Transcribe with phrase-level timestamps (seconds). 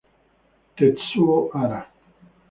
[0.75, 1.81] Tetsuo Hara